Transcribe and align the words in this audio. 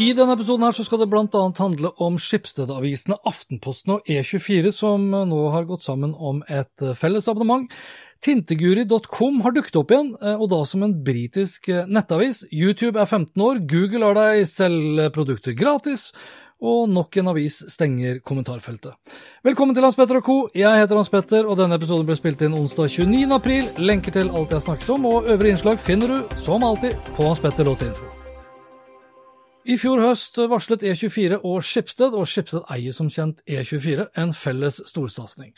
I 0.00 0.14
denne 0.16 0.32
episoden 0.32 0.62
her 0.64 0.72
så 0.72 0.84
skal 0.86 1.02
det 1.02 1.10
annet 1.12 1.58
handle 1.60 1.90
om 2.00 2.14
Skipsstedavisene 2.16 3.18
Aftenposten 3.28 3.98
og 3.98 4.06
E24, 4.08 4.70
som 4.72 5.02
nå 5.12 5.40
har 5.52 5.66
gått 5.68 5.84
sammen 5.84 6.14
om 6.16 6.38
et 6.48 6.84
felles 6.96 7.26
abonnement. 7.28 7.66
Tinteguri.com 8.24 9.42
har 9.44 9.52
dukket 9.52 9.76
opp 9.76 9.90
igjen, 9.92 10.14
og 10.16 10.46
da 10.52 10.60
som 10.64 10.86
en 10.86 10.94
britisk 11.04 11.68
nettavis. 11.84 12.46
YouTube 12.48 12.96
er 12.96 13.10
15 13.10 13.44
år, 13.44 13.60
Google 13.68 14.08
har 14.08 14.16
deg 14.16 14.48
selge 14.48 15.10
produkter 15.12 15.52
gratis, 15.58 16.06
og 16.64 16.88
nok 16.88 17.18
en 17.20 17.28
avis 17.34 17.58
stenger 17.68 18.22
kommentarfeltet. 18.24 18.96
Velkommen 19.44 19.76
til 19.76 19.84
Hans 19.84 19.98
Petter 20.00 20.20
og 20.20 20.24
co. 20.24 20.38
Jeg 20.56 20.80
heter 20.80 20.96
Hans 20.96 21.12
Petter, 21.12 21.44
og 21.44 21.60
denne 21.60 21.76
episoden 21.76 22.08
ble 22.08 22.16
spilt 22.16 22.40
inn 22.46 22.56
onsdag 22.56 22.88
29. 22.88 23.26
april. 23.36 23.68
Lenker 23.76 24.16
til 24.16 24.32
alt 24.32 24.56
jeg 24.56 24.64
snakket 24.64 24.94
om, 24.96 25.10
og 25.12 25.28
øvrige 25.28 25.58
innslag 25.58 25.76
finner 25.80 26.16
du, 26.16 26.40
som 26.40 26.64
alltid, 26.64 26.96
på 27.18 27.28
hanspetter.info. 27.28 28.19
I 29.68 29.76
fjor 29.76 30.00
høst 30.00 30.38
varslet 30.48 30.80
E24 30.88 31.42
og 31.44 31.64
Skipsted, 31.68 32.14
og 32.16 32.24
Skipsted 32.28 32.62
eier 32.72 32.94
som 32.96 33.10
kjent 33.12 33.42
E24, 33.44 34.06
en 34.16 34.32
felles 34.32 34.78
storsatsing. 34.88 35.52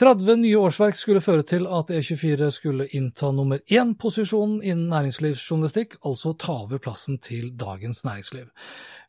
30 0.00 0.40
nye 0.40 0.58
årsverk 0.58 0.96
skulle 0.98 1.20
føre 1.22 1.44
til 1.46 1.68
at 1.70 1.92
E24 1.92 2.48
skulle 2.56 2.88
innta 2.96 3.28
nummer 3.36 3.60
én-posisjonen 3.70 4.62
innen 4.64 4.88
næringslivsjournalistikk, 4.90 6.00
altså 6.02 6.32
ta 6.40 6.56
over 6.64 6.80
plassen 6.82 7.20
til 7.22 7.52
Dagens 7.60 8.00
Næringsliv. 8.08 8.48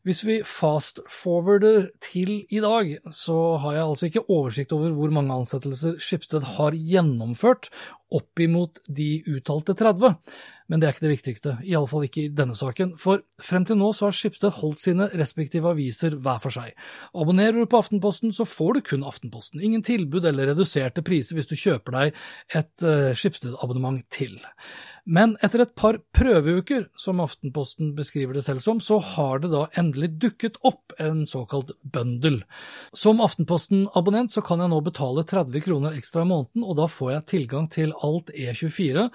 Hvis 0.06 0.20
vi 0.22 0.36
fast-forwarder 0.46 1.88
til 2.04 2.44
i 2.52 2.60
dag, 2.62 2.92
så 3.10 3.56
har 3.64 3.72
jeg 3.74 3.86
altså 3.88 4.06
ikke 4.06 4.26
oversikt 4.30 4.76
over 4.76 4.92
hvor 4.94 5.16
mange 5.16 5.34
ansettelser 5.34 5.96
Skipsted 5.98 6.44
har 6.60 6.76
gjennomført, 6.76 7.72
opp 8.14 8.38
imot 8.38 8.78
de 8.86 9.24
uttalte 9.26 9.74
30. 9.74 10.12
Men 10.66 10.80
det 10.82 10.88
er 10.88 10.94
ikke 10.96 11.04
det 11.04 11.12
viktigste, 11.12 11.52
iallfall 11.62 12.06
ikke 12.08 12.24
i 12.24 12.32
denne 12.34 12.56
saken, 12.58 12.96
for 12.98 13.22
frem 13.42 13.66
til 13.68 13.78
nå 13.78 13.92
så 13.94 14.08
har 14.08 14.16
Skipsted 14.18 14.56
holdt 14.58 14.82
sine 14.82 15.06
respektive 15.14 15.70
aviser 15.70 16.16
hver 16.18 16.40
for 16.42 16.54
seg. 16.54 16.74
Abonnerer 17.14 17.60
du 17.60 17.70
på 17.70 17.78
Aftenposten, 17.82 18.34
så 18.34 18.48
får 18.48 18.74
du 18.74 18.82
kun 18.90 19.06
Aftenposten, 19.06 19.62
ingen 19.62 19.84
tilbud 19.86 20.26
eller 20.26 20.50
reduserte 20.50 21.04
priser 21.06 21.38
hvis 21.38 21.50
du 21.50 21.54
kjøper 21.54 21.98
deg 22.00 22.20
et 22.58 22.86
uh, 22.86 23.14
Skipsted-abonnement 23.14 24.02
til. 24.10 24.40
Men 25.06 25.36
etter 25.46 25.62
et 25.62 25.74
par 25.78 26.00
prøveuker, 26.18 26.88
som 26.98 27.20
Aftenposten 27.22 27.92
beskriver 27.94 28.34
det 28.34 28.42
selv 28.42 28.58
som, 28.64 28.80
så 28.82 28.98
har 28.98 29.38
det 29.38 29.52
da 29.52 29.68
endelig 29.78 30.08
dukket 30.18 30.58
opp 30.66 30.96
en 30.98 31.20
såkalt 31.30 31.70
bundle. 31.94 32.40
Som 32.90 33.22
Aftenposten-abonnent 33.22 34.34
så 34.34 34.42
kan 34.42 34.64
jeg 34.64 34.72
nå 34.72 34.80
betale 34.82 35.22
30 35.22 35.62
kroner 35.62 35.94
ekstra 35.94 36.26
i 36.26 36.30
måneden, 36.32 36.66
og 36.66 36.80
da 36.80 36.88
får 36.90 37.12
jeg 37.12 37.26
tilgang 37.36 37.70
til 37.70 37.94
alt 38.02 38.34
E24 38.34 39.06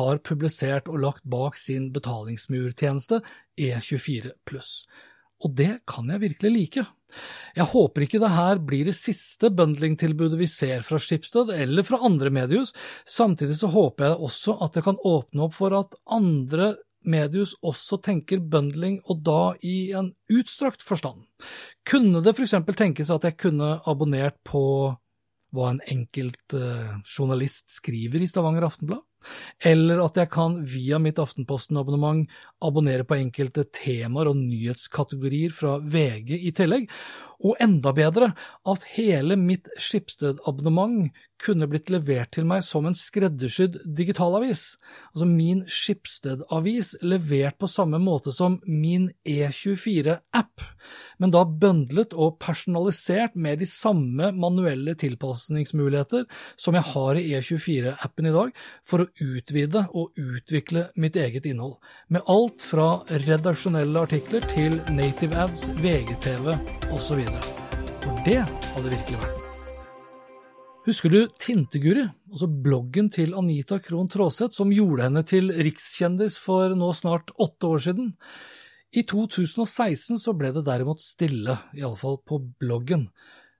har 0.00 0.22
publisert 0.26 0.90
og 0.90 0.98
lagt 1.04 1.22
bak 1.30 1.54
sin 1.62 1.92
betalingsmurtjeneste 1.94 3.22
E24 3.54 4.34
Og 5.46 5.54
det 5.54 5.76
kan 5.86 6.10
jeg 6.10 6.24
virkelig 6.26 6.56
like. 6.58 6.88
Jeg 7.56 7.68
håper 7.70 8.04
ikke 8.04 8.20
det 8.20 8.32
her 8.34 8.58
blir 8.60 8.88
det 8.88 8.96
siste 8.98 9.50
bundlingtilbudet 9.54 10.38
vi 10.40 10.48
ser 10.50 10.82
fra 10.86 10.98
Skipsted 11.00 11.52
eller 11.54 11.86
fra 11.86 12.00
andre 12.04 12.32
mediehus. 12.34 12.74
Samtidig 13.08 13.56
så 13.60 13.70
håper 13.72 14.10
jeg 14.10 14.26
også 14.28 14.58
at 14.66 14.76
det 14.76 14.84
kan 14.84 15.00
åpne 15.00 15.46
opp 15.46 15.56
for 15.56 15.76
at 15.78 15.96
andre 16.12 16.74
mediehus 17.06 17.54
også 17.64 18.00
tenker 18.02 18.42
bundling, 18.42 18.98
og 19.06 19.22
da 19.26 19.54
i 19.64 19.92
en 19.96 20.10
utstrakt 20.32 20.82
forstand. 20.82 21.22
Kunne 21.86 22.22
det 22.24 22.34
f.eks. 22.34 22.56
tenkes 22.76 23.12
at 23.14 23.28
jeg 23.28 23.38
kunne 23.38 23.76
abonnert 23.86 24.38
på 24.46 24.64
hva 25.54 25.70
en 25.70 25.82
enkelt 25.88 26.56
uh, 26.58 26.98
journalist 27.06 27.70
skriver 27.72 28.22
i 28.22 28.28
Stavanger 28.28 28.66
Aftenblad? 28.66 29.04
Eller 29.64 30.02
at 30.04 30.18
jeg 30.20 30.30
kan 30.32 30.58
via 30.68 31.00
mitt 31.02 31.20
Aftenposten-abonnement 31.22 32.26
abonnere 32.64 33.06
på 33.08 33.18
enkelte 33.18 33.66
temaer 33.74 34.30
og 34.32 34.40
nyhetskategorier 34.40 35.54
fra 35.56 35.76
VG 35.80 36.34
i 36.38 36.52
tillegg. 36.56 36.90
Og 37.44 37.56
enda 37.60 37.92
bedre, 37.96 38.32
at 38.64 38.86
hele 38.96 39.36
mitt 39.40 39.68
Skipsted-abonnement 39.76 41.10
kunne 41.42 41.68
blitt 41.68 41.90
levert 41.92 42.32
til 42.34 42.46
meg 42.48 42.62
som 42.64 42.86
en 42.88 42.96
skreddersydd 42.96 43.78
digitalavis. 43.98 44.76
Altså 45.12 45.28
min 45.28 45.64
Skipsted-avis 45.68 46.94
levert 47.04 47.58
på 47.60 47.68
samme 47.70 48.00
måte 48.02 48.32
som 48.34 48.58
min 48.64 49.10
E24-app, 49.28 50.64
men 51.20 51.32
da 51.34 51.44
bøndlet 51.44 52.14
og 52.16 52.38
personalisert 52.42 53.36
med 53.36 53.60
de 53.60 53.68
samme 53.68 54.32
manuelle 54.36 54.96
tilpasningsmuligheter 54.98 56.26
som 56.60 56.76
jeg 56.78 56.88
har 56.92 57.20
i 57.20 57.26
E24-appen 57.36 58.30
i 58.30 58.34
dag, 58.36 58.52
for 58.86 59.04
å 59.04 59.10
utvide 59.20 59.86
og 59.92 60.16
utvikle 60.16 60.88
mitt 60.96 61.18
eget 61.20 61.48
innhold. 61.48 61.76
Med 62.08 62.24
alt 62.32 62.64
fra 62.64 63.02
redaksjonelle 63.26 64.06
artikler 64.08 64.46
til 64.52 64.80
native 64.94 65.36
ads, 65.46 65.68
VGTV 65.82 66.54
osv. 66.94 67.25
For 68.02 68.22
det 68.26 68.40
hadde 68.44 68.92
virkelig 68.92 69.20
vært. 69.22 69.42
Husker 70.86 71.10
du 71.10 71.20
Tinteguri, 71.42 72.04
altså 72.30 72.46
bloggen 72.46 73.08
til 73.10 73.32
Anita 73.34 73.80
Krohn 73.82 74.06
Traaseth, 74.06 74.54
som 74.54 74.70
gjorde 74.70 75.08
henne 75.08 75.24
til 75.26 75.50
rikskjendis 75.50 76.36
for 76.38 76.76
nå 76.78 76.92
snart 76.94 77.32
åtte 77.42 77.72
år 77.72 77.82
siden? 77.88 78.12
I 78.94 79.02
2016 79.02 80.20
så 80.22 80.34
ble 80.38 80.52
det 80.54 80.62
derimot 80.68 81.02
stille, 81.02 81.58
iallfall 81.74 82.20
på 82.22 82.38
bloggen. 82.62 83.08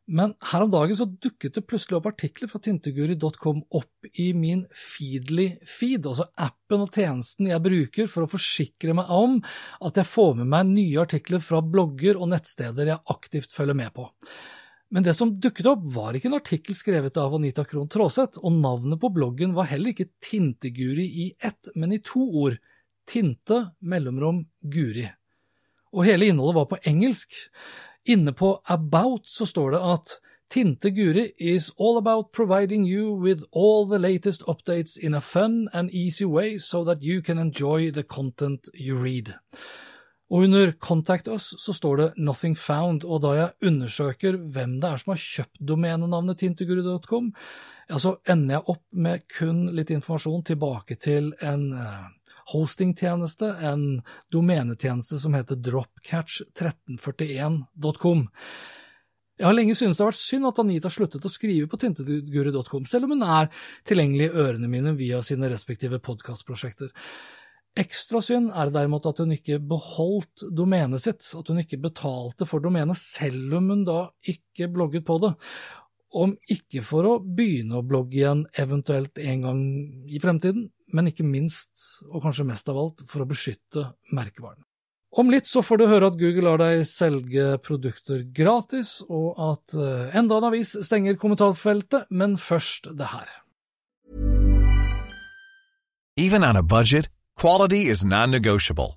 Men 0.06 0.36
her 0.52 0.62
om 0.62 0.70
dagen 0.70 0.94
så 0.94 1.08
dukket 1.10 1.56
det 1.56 1.64
plutselig 1.66 1.96
opp 1.98 2.04
artikler 2.12 2.50
fra 2.50 2.60
tinteguri.com 2.62 3.64
opp 3.74 4.10
i 4.22 4.28
min 4.38 4.62
Feedly-feed, 4.70 6.06
altså 6.06 6.28
appen 6.38 6.84
og 6.84 6.92
tjenesten 6.94 7.48
jeg 7.50 7.64
bruker 7.64 8.10
for 8.10 8.22
å 8.22 8.30
forsikre 8.30 8.94
meg 8.94 9.10
om 9.10 9.40
at 9.82 9.98
jeg 9.98 10.06
får 10.06 10.36
med 10.38 10.52
meg 10.52 10.70
nye 10.70 11.02
artikler 11.02 11.42
fra 11.42 11.58
blogger 11.58 12.20
og 12.20 12.30
nettsteder 12.30 12.92
jeg 12.92 13.04
aktivt 13.16 13.56
følger 13.56 13.78
med 13.82 13.90
på. 13.98 14.06
Men 14.94 15.02
det 15.02 15.16
som 15.18 15.34
dukket 15.42 15.66
opp, 15.66 15.82
var 15.90 16.14
ikke 16.14 16.30
en 16.30 16.38
artikkel 16.38 16.78
skrevet 16.78 17.18
av 17.18 17.34
Anita 17.34 17.64
Krohn 17.66 17.90
Traaseth, 17.90 18.38
og 18.38 18.54
navnet 18.54 19.00
på 19.02 19.10
bloggen 19.10 19.56
var 19.56 19.66
heller 19.72 19.90
ikke 19.90 20.12
Tinteguri 20.22 21.08
i 21.26 21.26
ett, 21.42 21.72
men 21.74 21.96
i 21.96 22.02
to 22.06 22.22
ord. 22.22 22.60
Tinte, 23.06 23.58
mellomrom, 23.82 24.44
Guri. 24.62 25.08
Og 25.94 26.06
hele 26.06 26.30
innholdet 26.30 26.58
var 26.60 26.70
på 26.70 26.78
engelsk. 26.90 27.34
Inne 28.06 28.32
på 28.32 28.60
About 28.64 29.26
så 29.26 29.46
står 29.46 29.70
det 29.74 29.82
at 29.82 30.16
Tinte 30.50 30.90
Guri 30.94 31.32
is 31.38 31.72
all 31.78 31.98
about 31.98 32.32
providing 32.32 32.86
you 32.86 33.14
with 33.14 33.42
all 33.52 33.86
the 33.86 33.98
latest 33.98 34.42
updates 34.46 34.96
in 34.96 35.14
a 35.14 35.20
fun 35.20 35.68
and 35.72 35.90
easy 35.90 36.24
way 36.24 36.58
so 36.58 36.84
that 36.84 37.02
you 37.02 37.22
can 37.22 37.38
enjoy 37.38 37.90
the 37.90 38.02
content 38.02 38.68
you 38.74 38.96
read. 39.02 39.34
Og 40.30 40.42
under 40.42 40.72
Contact 40.72 41.28
Us 41.28 41.54
så 41.58 41.72
står 41.72 41.96
det 41.96 42.12
Nothing 42.16 42.56
Found, 42.58 43.04
og 43.04 43.22
da 43.22 43.34
jeg 43.36 43.70
undersøker 43.70 44.36
hvem 44.36 44.80
det 44.82 44.90
er 44.90 45.02
som 45.02 45.12
har 45.12 45.22
kjøpt 45.22 45.60
domenenavnet 45.68 46.38
tinteguru.com, 46.38 47.32
ja, 47.90 47.98
så 47.98 48.16
ender 48.28 48.56
jeg 48.56 48.66
opp 48.74 48.84
med 48.90 49.26
kun 49.30 49.66
litt 49.74 49.92
informasjon 49.94 50.42
tilbake 50.46 50.98
til 50.98 51.30
en 51.46 51.68
uh, 51.74 52.06
hostingtjeneste, 52.52 53.46
en 53.66 53.82
domenetjeneste 54.32 55.16
som 55.22 55.32
heter 55.36 55.56
dropcatch1341.com. 55.66 58.20
Jeg 59.36 59.44
har 59.44 59.52
lenge 59.52 59.74
syntes 59.76 59.98
det 59.98 60.04
har 60.04 60.12
vært 60.14 60.22
synd 60.22 60.48
at 60.48 60.60
Anita 60.62 60.88
sluttet 60.92 61.26
å 61.28 61.30
skrive 61.32 61.66
på 61.68 61.80
tinteguri.com, 61.82 62.84
selv 62.88 63.04
om 63.04 63.10
hun 63.16 63.24
er 63.26 63.46
tilgjengelig 63.88 64.26
i 64.30 64.36
ørene 64.46 64.68
mine 64.72 64.90
via 64.96 65.18
sine 65.24 65.50
respektive 65.52 65.98
podkastprosjekter. 66.04 66.88
Ekstra 67.76 68.22
synd 68.24 68.54
er 68.56 68.70
det 68.70 68.78
derimot 68.78 69.04
at 69.10 69.18
hun 69.20 69.34
ikke 69.34 69.58
beholdt 69.60 70.46
domenet 70.56 71.02
sitt, 71.04 71.26
at 71.36 71.48
hun 71.52 71.60
ikke 71.60 71.82
betalte 71.82 72.48
for 72.48 72.64
domenet, 72.64 72.96
selv 72.96 73.58
om 73.58 73.68
hun 73.74 73.82
da 73.84 73.98
ikke 74.32 74.70
blogget 74.72 75.04
på 75.04 75.18
det. 75.26 75.34
Om 76.16 76.32
ikke 76.54 76.80
for 76.86 77.04
å 77.10 77.18
begynne 77.20 77.76
å 77.76 77.84
blogge 77.84 78.16
igjen 78.22 78.46
eventuelt 78.56 79.20
en 79.20 79.44
gang 79.44 79.60
i 80.08 80.22
fremtiden, 80.22 80.70
men 80.96 81.10
ikke 81.10 81.26
minst, 81.26 82.00
og 82.08 82.24
kanskje 82.24 82.48
mest 82.48 82.72
av 82.72 82.80
alt, 82.80 83.04
for 83.10 83.24
å 83.24 83.28
beskytte 83.28 83.90
merkevaren. 84.16 84.64
Om 85.16 85.30
litt 85.32 85.48
så 85.48 85.62
får 85.64 85.80
du 85.80 85.86
høre 85.88 86.10
at 86.10 86.18
Google 86.20 86.44
lar 86.44 86.60
deg 86.60 86.82
selge 86.88 87.54
produkter 87.64 88.24
gratis, 88.36 88.98
og 89.08 89.38
at 89.40 89.76
uh, 89.78 90.10
enda 90.16 90.40
en 90.40 90.48
avis 90.50 90.74
stenger 90.84 91.16
kommentarfeltet, 91.20 92.10
men 92.10 92.36
først 92.36 92.90
det 92.98 93.08
her. 93.14 93.30
Even 96.20 96.44
on 96.44 96.56
a 96.56 96.62
budget, 96.62 97.08
quality 97.36 97.88
is 97.92 98.04
non-negotiable. 98.04 98.96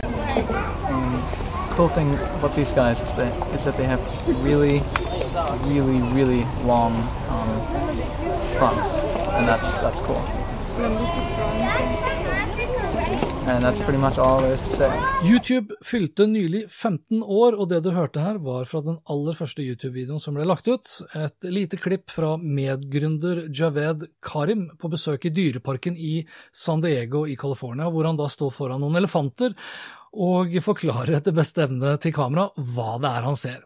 And 0.49 1.75
cool 1.75 1.89
thing 1.89 2.13
about 2.37 2.55
these 2.55 2.71
guys 2.71 2.97
is 2.99 3.09
that, 3.17 3.33
is 3.55 3.63
that 3.65 3.77
they 3.77 3.85
have 3.85 4.01
really, 4.43 4.83
really, 5.67 6.01
really 6.13 6.43
long 6.63 6.93
um, 7.29 7.51
fronts. 8.57 8.87
And 9.35 9.47
that's, 9.47 9.71
that's 9.81 10.01
cool. 10.01 10.21
YouTube 15.23 15.73
fylte 15.83 16.27
nylig 16.29 16.67
15 16.69 17.23
år, 17.23 17.57
og 17.57 17.69
det 17.71 17.81
du 17.83 17.89
hørte 17.95 18.21
her 18.21 18.37
var 18.43 18.67
fra 18.69 18.83
den 18.85 18.99
aller 19.09 19.35
første 19.35 19.65
YouTube-videoen 19.65 20.21
som 20.21 20.37
ble 20.37 20.45
lagt 20.47 20.69
ut. 20.69 20.87
Et 21.17 21.49
lite 21.49 21.79
klipp 21.81 22.13
fra 22.13 22.35
medgründer 22.37 23.47
Javed 23.49 24.05
Karim 24.23 24.69
på 24.79 24.91
besøk 24.93 25.25
i 25.25 25.33
dyreparken 25.33 25.97
i 25.97 26.21
San 26.53 26.85
Diego 26.85 27.25
i 27.25 27.35
California, 27.35 27.89
hvor 27.89 28.07
han 28.07 28.19
da 28.21 28.29
står 28.29 28.53
foran 28.55 28.85
noen 28.85 29.01
elefanter 29.01 29.57
og 30.13 30.55
forklarer 30.63 31.17
etter 31.17 31.35
beste 31.35 31.65
evne 31.65 31.97
til 32.01 32.15
kamera 32.15 32.49
hva 32.55 32.95
det 33.01 33.11
er 33.11 33.27
han 33.29 33.39
ser. 33.39 33.61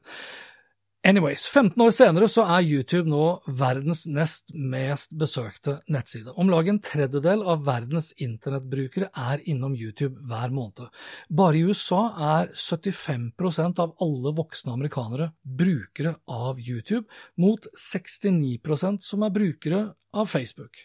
Anyways, 1.06 1.44
15 1.48 1.78
år 1.86 1.92
senere 1.94 2.26
så 2.34 2.48
er 2.50 2.66
YouTube 2.66 3.06
nå 3.12 3.26
verdens 3.60 4.08
nest 4.10 4.50
mest 4.58 5.12
besøkte 5.14 5.76
nettside. 5.94 6.34
Om 6.34 6.50
lag 6.50 6.72
en 6.72 6.80
tredjedel 6.82 7.44
av 7.46 7.62
verdens 7.68 8.08
internettbrukere 8.18 9.12
er 9.14 9.44
innom 9.46 9.76
YouTube 9.78 10.18
hver 10.26 10.50
måned. 10.50 10.88
Bare 11.30 11.60
i 11.60 11.62
USA 11.62 12.00
er 12.32 12.50
75% 12.58 13.84
av 13.86 13.94
alle 14.02 14.34
voksne 14.34 14.74
amerikanere 14.74 15.30
brukere 15.46 16.16
av 16.26 16.58
YouTube, 16.58 17.06
mot 17.38 17.70
69% 17.78 19.06
som 19.06 19.30
er 19.30 19.38
brukere 19.38 19.84
av 20.16 20.26
Facebook. 20.32 20.78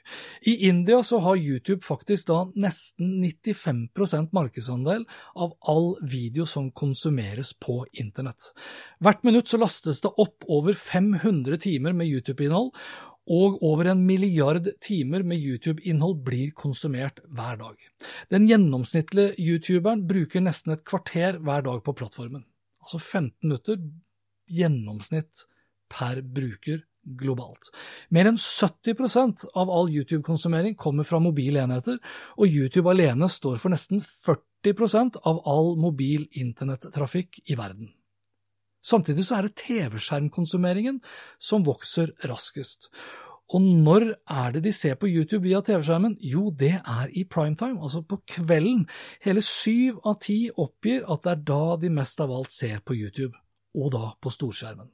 I 0.43 0.69
India 0.69 1.03
så 1.03 1.19
har 1.19 1.37
YouTube 1.37 1.83
faktisk 1.87 2.27
da 2.31 2.41
nesten 2.55 3.25
95% 3.25 4.33
markedsandel 4.37 5.05
av 5.35 5.55
all 5.61 5.93
video 6.03 6.47
som 6.47 6.71
konsumeres 6.73 7.53
på 7.55 7.85
internett. 7.93 8.51
Hvert 9.01 9.23
minutt 9.27 9.49
så 9.49 9.61
lastes 9.61 10.03
det 10.05 10.13
opp 10.17 10.45
over 10.49 10.75
500 10.75 11.61
timer 11.63 11.97
med 11.97 12.11
YouTube-innhold, 12.11 12.75
og 13.31 13.61
over 13.63 13.93
en 13.93 14.03
milliard 14.07 14.67
timer 14.83 15.23
med 15.23 15.39
YouTube-innhold 15.39 16.23
blir 16.27 16.51
konsumert 16.57 17.21
hver 17.31 17.61
dag. 17.61 17.77
Den 18.33 18.49
gjennomsnittlige 18.49 19.37
youtuberen 19.39 20.07
bruker 20.11 20.43
nesten 20.43 20.75
et 20.75 20.83
kvarter 20.89 21.39
hver 21.39 21.63
dag 21.67 21.85
på 21.87 21.95
plattformen. 21.95 22.43
Altså 22.83 22.99
15 22.99 23.37
minutter 23.45 23.79
gjennomsnitt 24.51 25.45
per 25.91 26.25
bruker 26.27 26.83
globalt. 27.05 27.71
Mer 28.11 28.31
enn 28.31 28.41
70% 28.41 29.47
av 29.55 29.71
all 29.71 29.91
YouTube-konsumering 29.93 30.77
kommer 30.81 31.07
fra 31.09 31.21
mobile 31.23 31.63
enheter, 31.63 31.97
og 32.37 32.51
YouTube 32.51 32.91
alene 32.93 33.29
står 33.31 33.61
for 33.63 33.73
nesten 33.73 34.03
40 34.03 35.21
av 35.25 35.41
all 35.49 35.75
mobil 35.81 36.27
internettrafikk 36.37 37.41
i 37.49 37.57
verden. 37.57 37.89
Samtidig 38.85 39.25
så 39.29 39.39
er 39.39 39.49
det 39.49 39.57
TV-skjermkonsumeringen 39.61 41.01
som 41.41 41.65
vokser 41.65 42.13
raskest. 42.29 42.89
Og 43.51 43.63
når 43.63 44.13
er 44.31 44.53
det 44.55 44.63
de 44.69 44.73
ser 44.73 44.95
på 44.95 45.09
YouTube 45.11 45.43
via 45.49 45.61
TV-skjermen? 45.65 46.17
Jo, 46.23 46.51
det 46.55 46.77
er 46.79 47.11
i 47.19 47.25
primetime, 47.25 47.81
altså 47.83 48.05
på 48.07 48.21
kvelden. 48.37 48.87
Hele 49.25 49.43
syv 49.43 49.99
av 50.07 50.21
ti 50.23 50.45
oppgir 50.55 51.03
at 51.11 51.25
det 51.25 51.33
er 51.35 51.45
da 51.51 51.77
de 51.83 51.91
mest 51.91 52.23
av 52.23 52.33
alt 52.37 52.55
ser 52.55 52.79
på 52.87 52.95
YouTube, 52.95 53.35
og 53.75 53.93
da 53.97 54.13
på 54.23 54.33
storskjermen. 54.33 54.93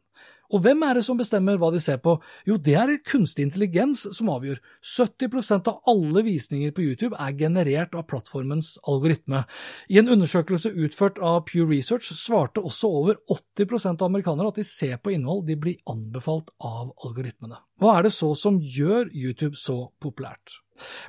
Og 0.53 0.63
hvem 0.65 0.83
er 0.87 0.99
det 0.99 1.05
som 1.07 1.19
bestemmer 1.19 1.59
hva 1.61 1.71
de 1.75 1.81
ser 1.83 1.99
på? 2.03 2.17
Jo, 2.49 2.57
det 2.57 2.77
er 2.79 2.93
kunstig 3.07 3.47
intelligens 3.47 4.05
som 4.17 4.31
avgjør. 4.33 4.61
70% 4.83 5.71
av 5.73 5.91
alle 5.91 6.25
visninger 6.27 6.75
på 6.77 6.85
YouTube 6.85 7.19
er 7.21 7.37
generert 7.39 7.97
av 7.99 8.07
plattformens 8.11 8.75
algoritme. 8.87 9.45
I 9.91 10.01
en 10.03 10.13
undersøkelse 10.17 10.75
utført 10.75 11.19
av 11.23 11.45
Pew 11.51 11.67
Research 11.71 12.11
svarte 12.15 12.65
også 12.65 12.91
over 13.01 13.19
80% 13.33 14.03
av 14.03 14.11
amerikanere 14.11 14.53
at 14.53 14.61
de 14.61 14.67
ser 14.67 15.01
på 15.03 15.15
innhold 15.17 15.47
de 15.49 15.59
blir 15.61 15.81
anbefalt 15.91 16.53
av 16.61 16.93
algoritmene. 17.05 17.63
Hva 17.81 17.99
er 17.99 18.09
det 18.09 18.15
så 18.17 18.33
som 18.39 18.61
gjør 18.63 19.11
YouTube 19.13 19.59
så 19.59 19.83
populært? 20.03 20.61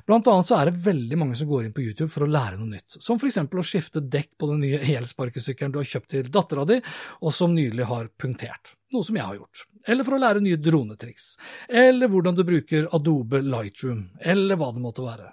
Blant 0.08 0.28
annet 0.30 0.48
så 0.48 0.58
er 0.58 0.70
det 0.70 0.82
veldig 0.86 1.18
mange 1.20 1.38
som 1.38 1.50
går 1.50 1.66
inn 1.66 1.76
på 1.76 1.84
YouTube 1.84 2.10
for 2.12 2.26
å 2.26 2.30
lære 2.30 2.58
noe 2.60 2.70
nytt, 2.72 2.98
som 2.98 3.20
for 3.20 3.30
eksempel 3.30 3.62
å 3.62 3.66
skifte 3.66 4.02
dekk 4.04 4.34
på 4.40 4.50
den 4.52 4.64
nye 4.64 4.82
elsparkesykkelen 4.96 5.74
du 5.74 5.80
har 5.82 5.88
kjøpt 5.92 6.12
til 6.14 6.30
dattera 6.32 6.66
di, 6.68 6.80
og 7.22 7.34
som 7.34 7.54
nylig 7.56 7.88
har 7.88 8.10
punktert 8.20 8.74
noe 8.94 9.04
som 9.04 9.16
jeg 9.18 9.26
har 9.26 9.36
gjort, 9.36 9.64
eller 9.88 10.06
for 10.06 10.16
å 10.16 10.20
lære 10.22 10.44
nye 10.44 10.60
dronetriks, 10.60 11.32
eller 11.68 12.08
hvordan 12.12 12.38
du 12.38 12.44
bruker 12.48 12.88
Adobe 12.96 13.42
Lightroom, 13.44 14.06
eller 14.20 14.56
hva 14.60 14.70
det 14.72 14.84
måtte 14.84 15.04
være. 15.04 15.32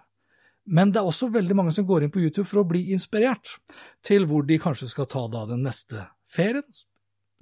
Men 0.66 0.92
det 0.92 1.00
er 1.00 1.08
også 1.08 1.30
veldig 1.34 1.56
mange 1.58 1.72
som 1.76 1.86
går 1.86 2.04
inn 2.06 2.12
på 2.14 2.24
YouTube 2.24 2.48
for 2.50 2.64
å 2.64 2.68
bli 2.68 2.88
inspirert 2.96 3.58
til 4.06 4.26
hvor 4.30 4.46
de 4.48 4.58
kanskje 4.62 4.90
skal 4.90 5.08
ta 5.10 5.28
da 5.32 5.46
den 5.50 5.64
neste 5.66 6.08
ferien, 6.26 6.66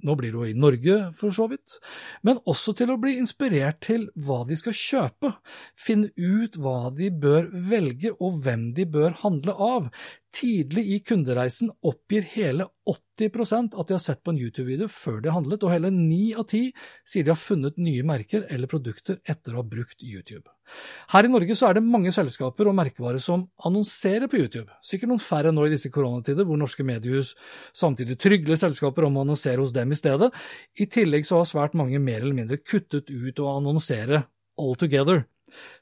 nå 0.04 0.16
blir 0.18 0.34
det 0.34 0.40
jo 0.40 0.48
i 0.48 0.56
Norge 0.58 0.98
for 1.18 1.34
så 1.34 1.48
vidt, 1.50 1.78
men 2.26 2.40
også 2.50 2.76
til 2.78 2.92
å 2.92 2.98
bli 3.00 3.16
inspirert 3.20 3.80
til 3.86 4.06
hva 4.14 4.42
de 4.48 4.58
skal 4.60 4.76
kjøpe, 4.76 5.32
finne 5.74 6.12
ut 6.16 6.58
hva 6.60 6.92
de 6.94 7.10
bør 7.10 7.48
velge 7.70 8.14
og 8.18 8.42
hvem 8.44 8.70
de 8.76 8.86
bør 8.86 9.16
handle 9.24 9.56
av. 9.56 9.88
Tidlig 10.34 10.82
i 10.90 10.96
kundereisen 11.06 11.68
oppgir 11.86 12.24
hele 12.32 12.64
80% 12.90 13.76
at 13.78 13.86
de 13.86 13.94
har 13.94 14.02
sett 14.02 14.22
på 14.26 14.32
en 14.32 14.38
YouTube-video 14.40 14.88
før 14.90 15.20
de 15.22 15.30
har 15.30 15.36
handlet, 15.36 15.62
og 15.62 15.70
hele 15.70 15.92
9 15.94 16.32
av 16.40 16.48
10 16.48 16.72
sier 17.06 17.26
de 17.26 17.30
har 17.30 17.38
funnet 17.38 17.78
nye 17.78 18.02
merker 18.06 18.42
eller 18.50 18.70
produkter 18.70 19.20
etter 19.30 19.54
å 19.54 19.60
ha 19.60 19.66
brukt 19.68 20.02
YouTube. 20.02 20.50
Her 21.12 21.28
i 21.28 21.30
Norge 21.30 21.54
så 21.54 21.68
er 21.68 21.78
det 21.78 21.84
mange 21.86 22.10
selskaper 22.16 22.66
og 22.66 22.74
merkevarer 22.80 23.22
som 23.22 23.44
annonserer 23.68 24.26
på 24.32 24.40
YouTube, 24.40 24.74
sikkert 24.82 25.12
noen 25.12 25.22
færre 25.22 25.52
nå 25.54 25.68
i 25.68 25.74
disse 25.76 25.92
koronatider 25.94 26.48
hvor 26.48 26.58
norske 26.58 26.86
mediehus 26.86 27.36
samtidig 27.76 28.18
trygler 28.18 28.58
selskaper 28.58 29.06
om 29.06 29.20
å 29.20 29.26
annonsere 29.28 29.62
hos 29.62 29.76
dem 29.76 29.94
i 29.94 30.00
stedet. 30.00 30.32
I 30.82 30.88
tillegg 30.90 31.28
så 31.28 31.38
har 31.38 31.52
svært 31.52 31.78
mange 31.78 32.02
mer 32.02 32.24
eller 32.24 32.34
mindre 32.40 32.58
kuttet 32.58 33.12
ut 33.12 33.44
å 33.44 33.54
annonsere 33.54 34.24
altogether. 34.58 35.28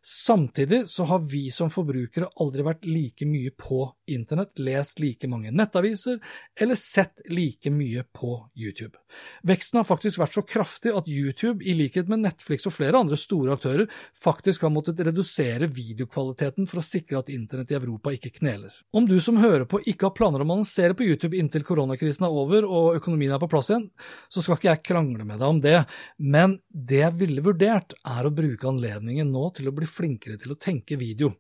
Samtidig 0.03 0.89
så 0.89 1.05
har 1.05 1.19
vi 1.19 1.47
som 1.51 1.71
forbrukere 1.71 2.31
aldri 2.43 2.65
vært 2.67 2.87
like 2.89 3.27
mye 3.29 3.53
på 3.57 3.85
internett 4.15 4.59
lest 4.63 5.01
like 5.03 5.29
mange 5.31 5.53
nettaviser 5.53 6.19
eller 6.61 6.79
sett 6.79 7.23
like 7.31 7.71
mye 7.73 8.05
på 8.13 8.35
YouTube. 8.59 8.99
Veksten 9.47 9.81
har 9.81 9.89
faktisk 9.89 10.21
vært 10.23 10.37
så 10.37 10.45
kraftig 10.47 10.93
at 10.97 11.09
YouTube, 11.11 11.65
i 11.65 11.75
likhet 11.77 12.09
med 12.11 12.23
Netflix 12.25 12.67
og 12.69 12.77
flere 12.77 13.01
andre 13.01 13.19
store 13.21 13.57
aktører, 13.57 13.89
faktisk 14.23 14.65
har 14.67 14.73
måttet 14.75 15.01
redusere 15.05 15.69
videokvaliteten 15.73 16.69
for 16.71 16.81
å 16.81 16.87
sikre 16.87 17.21
at 17.21 17.33
internett 17.33 17.73
i 17.75 17.79
Europa 17.79 18.13
ikke 18.15 18.33
kneler. 18.39 18.73
Om 18.93 19.09
du 19.11 19.19
som 19.25 19.41
hører 19.41 19.67
på 19.69 19.83
ikke 19.83 20.09
har 20.09 20.17
planer 20.17 20.45
om 20.45 20.53
å 20.53 20.59
annonsere 20.59 20.97
på 20.97 21.07
YouTube 21.07 21.39
inntil 21.39 21.67
koronakrisen 21.67 22.27
er 22.29 22.39
over 22.43 22.67
og 22.69 23.01
økonomien 23.01 23.35
er 23.35 23.43
på 23.43 23.51
plass 23.53 23.73
igjen, 23.73 23.89
så 24.33 24.45
skal 24.45 24.59
ikke 24.59 24.71
jeg 24.71 24.85
krangle 24.93 25.27
med 25.29 25.41
deg 25.43 25.49
om 25.49 25.61
det, 25.63 25.79
men 26.19 26.59
det 26.73 27.03
jeg 27.03 27.19
ville 27.21 27.45
vurdert, 27.45 27.97
er 28.03 28.27
å 28.27 28.35
bruke 28.35 28.69
anledningen 28.69 29.31
nå 29.33 29.49
til 29.57 29.69
å 29.69 29.77
bli 29.77 29.89
flinkere 29.89 30.39
til 30.41 30.55
å 30.55 30.61
tenke 30.61 30.99
video. 31.01 31.33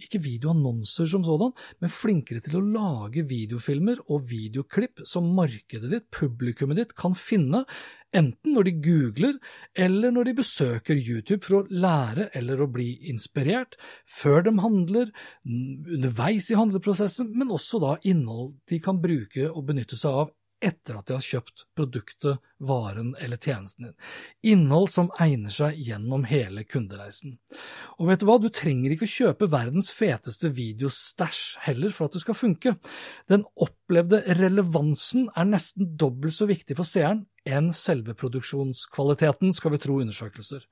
Ikke 0.00 0.20
videoannonser 0.24 1.08
som 1.10 1.24
sådan, 1.26 1.52
men 1.82 1.92
flinkere 1.92 2.42
til 2.44 2.58
å 2.58 2.64
lage 2.64 3.24
videofilmer 3.28 4.00
og 4.08 4.26
videoklipp 4.30 5.04
som 5.08 5.28
markedet 5.36 5.90
ditt, 5.92 6.08
publikummet 6.14 6.80
ditt, 6.80 6.94
kan 6.98 7.16
finne, 7.16 7.64
enten 8.16 8.56
når 8.56 8.66
de 8.66 8.74
googler 8.82 9.36
eller 9.78 10.14
når 10.14 10.30
de 10.30 10.36
besøker 10.40 10.98
YouTube 10.98 11.44
for 11.46 11.60
å 11.60 11.66
lære 11.70 12.30
eller 12.38 12.62
å 12.64 12.70
bli 12.72 12.88
inspirert, 13.12 13.76
før 14.08 14.48
de 14.48 14.56
handler, 14.58 15.14
underveis 15.46 16.50
i 16.50 16.58
handleprosessen, 16.58 17.30
men 17.36 17.54
også 17.54 17.82
da 17.82 17.96
innhold 18.02 18.56
de 18.70 18.80
kan 18.82 18.98
bruke 19.02 19.50
og 19.50 19.66
benytte 19.70 19.98
seg 20.00 20.24
av 20.24 20.34
etter 20.60 20.98
at 20.98 21.08
de 21.08 21.16
har 21.16 21.24
kjøpt 21.24 21.64
produktet, 21.78 22.40
varen 22.60 23.14
eller 23.20 23.40
tjenesten 23.40 23.88
din. 23.88 23.94
Innhold 24.52 24.90
som 24.92 25.08
egner 25.22 25.52
seg 25.54 25.78
gjennom 25.80 26.26
hele 26.28 26.66
kundereisen. 26.68 27.38
Og 27.98 28.10
vet 28.10 28.20
du 28.20 28.28
hva, 28.28 28.36
du 28.40 28.50
trenger 28.52 28.94
ikke 28.94 29.08
kjøpe 29.08 29.48
verdens 29.52 29.90
feteste 29.96 30.52
videostæsj 30.56 31.44
heller 31.66 31.94
for 31.96 32.08
at 32.08 32.18
det 32.18 32.24
skal 32.26 32.38
funke. 32.38 32.76
Den 33.32 33.46
opplevde 33.56 34.22
relevansen 34.40 35.30
er 35.34 35.48
nesten 35.48 35.94
dobbelt 36.00 36.36
så 36.36 36.48
viktig 36.50 36.76
for 36.78 36.88
seeren 36.88 37.24
enn 37.48 37.70
selve 37.72 38.12
produksjonskvaliteten, 38.20 39.54
skal 39.56 39.72
vi 39.72 39.80
tro 39.80 39.96
undersøkelser. 40.02 40.66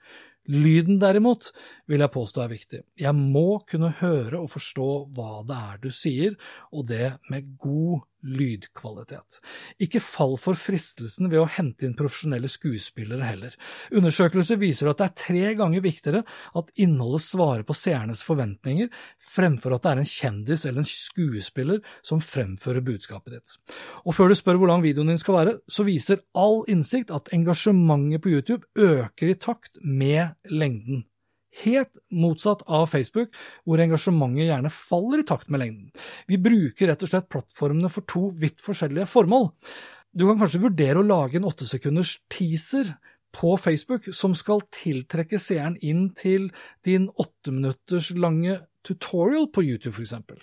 Lyden 0.48 0.96
derimot 1.00 1.50
vil 1.90 2.00
jeg 2.00 2.12
påstå 2.14 2.40
er 2.40 2.52
viktig. 2.52 2.78
Jeg 2.96 3.12
må 3.16 3.60
kunne 3.68 3.90
høre 3.98 4.40
og 4.40 4.52
forstå 4.54 4.88
hva 5.16 5.42
det 5.48 5.58
er 5.58 5.82
du 5.82 5.90
sier, 5.92 6.38
og 6.72 6.88
det 6.88 7.18
med 7.28 7.50
god 7.60 8.06
lydkvalitet. 8.26 9.38
Ikke 9.82 10.00
fall 10.02 10.36
for 10.40 10.58
fristelsen 10.58 11.30
ved 11.30 11.42
å 11.42 11.48
hente 11.58 11.86
inn 11.86 11.96
profesjonelle 11.98 12.50
skuespillere 12.50 13.26
heller. 13.26 13.54
Undersøkelser 13.94 14.60
viser 14.60 14.90
at 14.90 15.00
det 15.00 15.08
er 15.08 15.18
tre 15.22 15.52
ganger 15.58 15.84
viktigere 15.84 16.24
at 16.58 16.72
innholdet 16.80 17.26
svarer 17.26 17.66
på 17.68 17.76
seernes 17.76 18.24
forventninger, 18.26 18.90
fremfor 19.34 19.76
at 19.76 19.84
det 19.84 19.92
er 19.92 20.02
en 20.02 20.10
kjendis 20.12 20.66
eller 20.66 20.82
en 20.82 20.90
skuespiller 20.90 21.82
som 22.02 22.22
fremfører 22.24 22.84
budskapet 22.86 23.38
ditt. 23.38 23.58
Og 24.04 24.16
før 24.16 24.32
du 24.32 24.38
spør 24.38 24.60
hvor 24.62 24.72
lang 24.72 24.84
videoen 24.84 25.12
din 25.12 25.20
skal 25.20 25.40
være, 25.40 25.58
så 25.70 25.86
viser 25.86 26.24
all 26.38 26.64
innsikt 26.70 27.14
at 27.14 27.30
engasjementet 27.36 28.24
på 28.24 28.34
YouTube 28.34 28.66
øker 28.78 29.32
i 29.32 29.38
takt 29.38 29.78
med 29.82 30.34
lengden. 30.50 31.06
Helt 31.64 32.00
motsatt 32.14 32.62
av 32.66 32.86
Facebook, 32.92 33.34
hvor 33.66 33.82
engasjementet 33.82 34.46
gjerne 34.48 34.72
faller 34.72 35.22
i 35.22 35.26
takt 35.26 35.50
med 35.50 35.62
lengden. 35.64 35.92
Vi 36.30 36.38
bruker 36.40 36.90
rett 36.90 37.04
og 37.04 37.10
slett 37.10 37.30
plattformene 37.32 37.90
for 37.92 38.06
to 38.10 38.28
vidt 38.38 38.62
forskjellige 38.64 39.08
formål. 39.10 39.50
Du 40.14 40.26
kan 40.28 40.38
kanskje 40.40 40.62
vurdere 40.62 41.02
å 41.02 41.06
lage 41.06 41.38
en 41.38 41.48
åttesekunders 41.48 42.18
teaser 42.32 42.94
på 43.34 43.56
Facebook 43.60 44.08
som 44.16 44.34
skal 44.38 44.62
tiltrekke 44.74 45.40
seeren 45.42 45.76
inn 45.84 46.08
til 46.16 46.48
din 46.86 47.10
åtte 47.20 47.52
minutters 47.52 48.12
lange 48.16 48.60
tutorial 48.86 49.50
på 49.52 49.66
YouTube, 49.66 49.94
for 49.98 50.06
eksempel. 50.06 50.40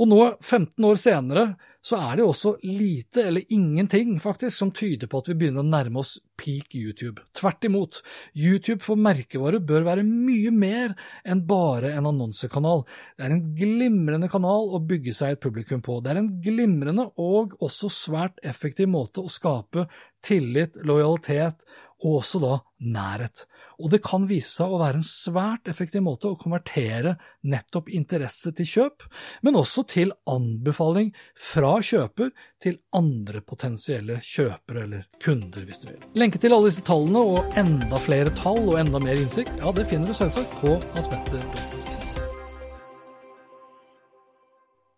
Og 0.00 0.08
nå, 0.10 0.20
15 0.40 0.86
år 0.86 1.00
senere, 1.00 1.44
så 1.80 1.96
er 1.96 2.18
det 2.18 2.24
jo 2.24 2.30
også 2.34 2.50
lite 2.66 3.22
eller 3.24 3.52
ingenting 3.56 4.18
faktisk 4.20 4.52
som 4.52 4.72
tyder 4.76 5.08
på 5.08 5.22
at 5.22 5.30
vi 5.30 5.36
begynner 5.40 5.64
å 5.64 5.70
nærme 5.70 6.02
oss 6.02 6.18
peak 6.40 6.74
YouTube. 6.76 7.24
Tvert 7.36 7.64
imot, 7.64 8.00
YouTube 8.36 8.84
for 8.84 9.00
merkevare 9.00 9.62
bør 9.64 9.86
være 9.88 10.04
mye 10.04 10.52
mer 10.52 10.94
enn 11.24 11.40
bare 11.48 11.94
en 11.96 12.10
annonsekanal. 12.12 12.84
Det 13.16 13.26
er 13.26 13.36
en 13.36 13.46
glimrende 13.56 14.28
kanal 14.32 14.74
å 14.76 14.82
bygge 14.84 15.16
seg 15.16 15.34
et 15.36 15.44
publikum 15.44 15.80
på. 15.84 16.02
Det 16.04 16.12
er 16.12 16.20
en 16.20 16.32
glimrende 16.44 17.08
og 17.16 17.56
også 17.64 17.92
svært 17.92 18.44
effektiv 18.44 18.90
måte 18.92 19.24
å 19.24 19.32
skape 19.32 19.88
tillit, 20.24 20.76
lojalitet 20.84 21.64
og 22.04 22.20
også 22.20 22.40
da 22.44 22.54
nærhet 22.92 23.46
og 23.80 23.90
det 23.94 24.02
kan 24.04 24.26
vise 24.30 24.52
seg 24.52 24.70
å 24.70 24.80
være 24.80 25.00
en 25.00 25.06
svært 25.06 25.70
effektiv 25.70 26.04
måte 26.04 26.30
å 26.30 26.38
konvertere 26.40 27.16
nettopp 27.48 27.90
interesse 27.96 28.52
til 28.56 28.68
kjøp, 28.68 29.06
men 29.46 29.58
også 29.58 29.86
til 29.90 30.12
anbefaling 30.30 31.10
fra 31.50 31.76
kjøper 31.84 32.30
til 32.62 32.78
andre 32.96 33.42
potensielle 33.42 34.20
kjøpere 34.24 34.86
eller 34.86 35.08
kunder, 35.22 35.66
hvis 35.66 35.84
du 35.84 35.90
vil. 35.92 36.06
Lenke 36.20 36.40
til 36.42 36.54
alle 36.56 36.70
disse 36.70 36.84
tallene 36.86 37.24
og 37.34 37.60
enda 37.60 38.00
flere 38.00 38.32
tall 38.36 38.62
og 38.66 38.78
enda 38.80 39.02
mer 39.02 39.20
innsikt, 39.20 39.52
ja, 39.62 39.72
det 39.74 39.88
finner 39.90 40.12
du 40.12 40.20
selvsagt 40.20 40.60
på 40.62 40.78
hanspetter.no. 40.94 41.80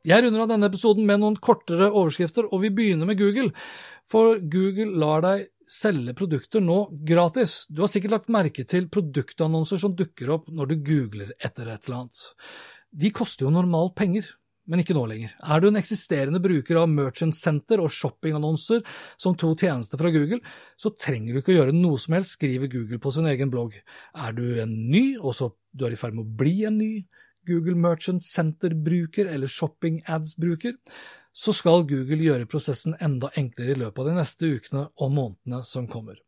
Jeg 0.03 0.25
runder 0.25 0.43
av 0.43 0.49
denne 0.51 0.67
episoden 0.67 1.07
med 1.07 1.21
noen 1.23 1.37
kortere 1.39 1.87
overskrifter, 1.87 2.49
og 2.51 2.65
vi 2.65 2.73
begynner 2.75 3.07
med 3.07 3.21
Google. 3.21 3.53
For 4.11 4.41
Google 4.51 4.91
lar 4.99 5.23
deg 5.23 5.45
selge 5.73 6.15
produkter 6.17 6.63
nå 6.65 6.85
gratis. 7.09 7.63
Du 7.73 7.83
har 7.85 7.91
sikkert 7.91 8.17
lagt 8.17 8.33
merke 8.33 8.65
til 8.69 8.91
produktannonser 8.93 9.81
som 9.81 9.97
dukker 9.97 10.35
opp 10.37 10.53
når 10.53 10.73
du 10.73 10.77
googler 10.85 11.33
etter 11.39 11.71
et 11.73 11.89
eller 11.89 12.03
annet. 12.03 12.23
De 12.93 13.11
koster 13.15 13.47
jo 13.47 13.55
normalt 13.55 13.95
penger, 13.97 14.27
men 14.69 14.83
ikke 14.83 14.95
nå 14.95 15.07
lenger. 15.09 15.33
Er 15.43 15.63
du 15.63 15.71
en 15.71 15.81
eksisterende 15.81 16.43
bruker 16.45 16.79
av 16.83 16.91
Merchant 16.93 17.35
Center 17.35 17.81
og 17.83 17.91
shoppingannonser 17.95 18.85
som 19.21 19.35
to 19.39 19.55
tjenester 19.59 19.99
fra 20.01 20.13
Google, 20.15 20.43
så 20.77 20.93
trenger 20.93 21.33
du 21.33 21.41
ikke 21.41 21.55
å 21.55 21.59
gjøre 21.63 21.77
noe 21.77 21.99
som 22.01 22.19
helst, 22.19 22.37
skriver 22.37 22.71
Google 22.71 23.01
på 23.03 23.15
sin 23.17 23.27
egen 23.33 23.51
blogg. 23.53 23.81
Er 24.13 24.37
du 24.37 24.45
en 24.63 24.77
ny, 24.93 25.17
og 25.19 25.35
så 25.39 25.51
du 25.73 25.87
er 25.89 25.97
i 25.97 25.99
ferd 25.99 26.19
med 26.19 26.29
å 26.29 26.37
bli 26.43 26.63
en 26.69 26.79
ny 26.79 26.93
Google 27.49 27.75
Merchant 27.81 28.23
Center-bruker 28.23 29.27
eller 29.33 29.51
Shopping 29.51 30.03
Ads-bruker, 30.07 30.77
så 31.33 31.55
skal 31.57 31.87
Google 31.89 32.21
gjøre 32.21 32.49
prosessen 32.51 32.95
enda 33.01 33.31
enklere 33.41 33.73
i 33.73 33.79
løpet 33.81 34.03
av 34.03 34.09
de 34.11 34.17
neste 34.19 34.51
ukene 34.53 34.83
og 35.01 35.15
månedene 35.15 35.63
som 35.65 35.87
kommer. 35.91 36.19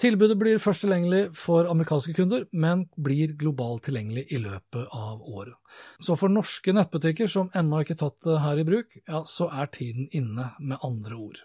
Tilbudet 0.00 0.38
blir 0.40 0.62
først 0.62 0.84
tilgjengelig 0.84 1.22
for 1.36 1.68
amerikanske 1.68 2.14
kunder, 2.16 2.46
men 2.52 2.86
blir 2.96 3.34
globalt 3.38 3.84
tilgjengelig 3.88 4.26
i 4.32 4.40
løpet 4.40 4.88
av 4.96 5.20
året. 5.20 5.56
Så 6.00 6.16
for 6.16 6.32
norske 6.32 6.72
nettbutikker 6.76 7.28
som 7.30 7.52
ennå 7.56 7.84
ikke 7.84 7.98
tatt 8.00 8.16
det 8.24 8.40
her 8.44 8.62
i 8.62 8.66
bruk, 8.68 8.96
ja, 9.04 9.22
så 9.28 9.50
er 9.52 9.68
tiden 9.72 10.08
inne, 10.16 10.50
med 10.58 10.80
andre 10.84 11.20
ord. 11.20 11.44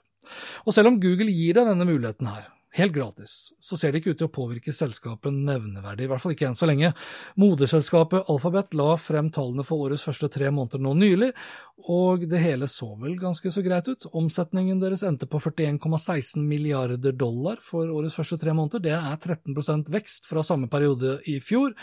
Og 0.66 0.76
selv 0.76 0.92
om 0.92 1.00
Google 1.02 1.32
gir 1.34 1.58
deg 1.58 1.68
denne 1.68 1.88
muligheten 1.88 2.30
her, 2.32 2.48
helt 2.78 2.94
gratis, 2.96 3.52
så 3.60 3.78
ser 3.78 3.92
det 3.92 4.02
ikke 4.02 4.14
ut 4.14 4.20
til 4.22 4.30
å 4.30 4.34
påvirke 4.34 4.74
selskapet 4.76 5.36
nevneverdig, 5.36 6.06
i 6.06 6.12
hvert 6.12 6.24
fall 6.24 6.36
ikke 6.36 6.48
enn 6.48 6.56
så 6.58 6.70
lenge. 6.70 6.94
Moderselskapet 7.42 8.30
Alphabet 8.32 8.72
la 8.80 8.94
frem 9.02 9.28
tallene 9.34 9.66
for 9.68 9.88
årets 9.88 10.06
første 10.08 10.30
tre 10.32 10.52
måneder 10.56 10.84
nå 10.84 10.94
nylig, 11.00 11.32
og 11.92 12.24
det 12.32 12.40
hele 12.44 12.70
så 12.72 12.94
vel 13.02 13.18
ganske 13.20 13.52
så 13.52 13.64
greit 13.66 13.90
ut. 13.92 14.08
Omsetningen 14.16 14.80
deres 14.80 15.04
endte 15.08 15.28
på 15.28 15.42
41,16 15.44 16.40
milliarder 16.48 17.16
dollar 17.18 17.60
for 17.66 17.92
årets 17.92 18.16
første 18.20 18.40
tre 18.40 18.56
måneder, 18.56 18.84
det 18.88 18.96
er 18.96 19.20
13% 19.20 19.92
vekst 19.92 20.32
fra 20.32 20.46
samme 20.46 20.72
periode 20.72 21.20
i 21.28 21.40
fjor. 21.44 21.76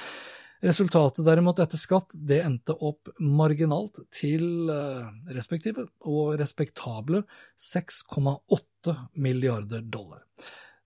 Resultatet 0.65 1.23
derimot 1.23 1.61
etter 1.63 1.79
skatt 1.79 2.17
det 2.27 2.41
endte 2.43 2.75
opp 2.83 3.13
marginalt 3.23 4.01
til 4.15 4.71
eh, 4.73 5.05
respektive 5.37 5.85
og 6.11 6.33
respektable 6.41 7.23
6,8 7.63 8.97
milliarder 9.23 9.85
dollar. 9.87 10.25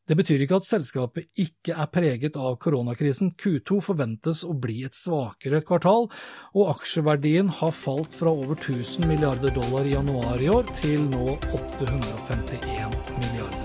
Det 0.08 0.16
betyr 0.18 0.42
ikke 0.42 0.58
at 0.58 0.66
selskapet 0.66 1.28
ikke 1.38 1.76
er 1.78 1.90
preget 1.94 2.34
av 2.34 2.56
koronakrisen. 2.62 3.36
Q2 3.38 3.78
forventes 3.86 4.42
å 4.42 4.50
bli 4.58 4.80
et 4.88 4.96
svakere 4.98 5.62
kvartal, 5.62 6.08
og 6.58 6.72
aksjeverdien 6.74 7.52
har 7.60 7.70
falt 7.76 8.16
fra 8.18 8.32
over 8.34 8.58
1000 8.58 9.06
milliarder 9.06 9.54
dollar 9.54 9.86
i 9.86 9.94
januar 9.94 10.42
i 10.42 10.50
år 10.50 10.74
til 10.74 11.06
nå 11.06 11.36
851 11.54 12.98
milliarder. 13.20 13.62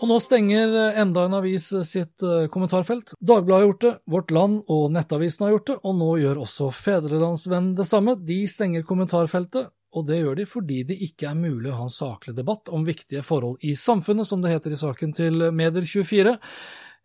Og 0.00 0.08
nå 0.08 0.16
stenger 0.24 0.74
enda 0.98 1.26
en 1.28 1.36
avis 1.36 1.66
sitt 1.84 2.24
eh, 2.24 2.46
kommentarfelt. 2.50 3.12
Dagbladet 3.20 3.58
har 3.60 3.66
gjort 3.68 3.84
det, 3.84 3.96
Vårt 4.10 4.30
Land 4.32 4.62
og 4.72 4.86
Nettavisen 4.94 5.44
har 5.44 5.58
gjort 5.58 5.68
det, 5.68 5.76
og 5.84 5.98
nå 6.00 6.14
gjør 6.22 6.40
også 6.46 6.70
Fedrelandsvennen 6.72 7.74
det 7.78 7.86
samme. 7.86 8.16
De 8.16 8.40
stenger 8.48 8.86
kommentarfeltet, 8.88 9.68
og 9.90 10.06
det 10.06 10.20
gjør 10.20 10.38
de 10.38 10.46
fordi 10.46 10.82
det 10.86 10.98
ikke 11.02 11.32
er 11.32 11.38
mulig 11.38 11.72
å 11.72 11.78
ha 11.80 11.86
en 11.88 11.94
saklig 11.94 12.36
debatt 12.36 12.70
om 12.70 12.86
viktige 12.86 13.24
forhold 13.26 13.58
i 13.66 13.74
samfunnet, 13.78 14.28
som 14.28 14.42
det 14.42 14.52
heter 14.52 14.74
i 14.74 14.78
saken 14.78 15.14
til 15.16 15.48
Medier24. 15.50 16.36